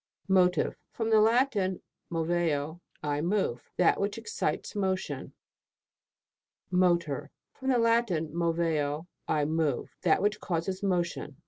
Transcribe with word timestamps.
MOTIVE. 0.27 0.75
From 0.89 1.11
the 1.11 1.19
Latin, 1.21 1.79
moveo, 2.09 2.81
I 3.03 3.21
move. 3.21 3.69
That 3.77 4.01
which 4.01 4.17
excites 4.17 4.73
motion. 4.75 5.33
MOTOR. 6.71 7.29
From 7.53 7.69
the 7.69 7.77
Latin, 7.77 8.33
moveo, 8.35 9.05
I 9.27 9.45
move. 9.45 9.95
That 10.01 10.23
which 10.23 10.39
causes 10.39 10.81
motion. 10.81 11.37